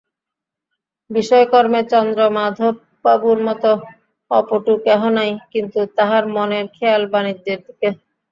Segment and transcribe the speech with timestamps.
[1.09, 3.69] বিষয়কর্মে চন্দ্রমাধববাবুর মতো
[4.31, 7.89] অপটু কেহ নাই কিন্তু তাঁহার মনের খেয়াল বাণিজ্যের দিকে।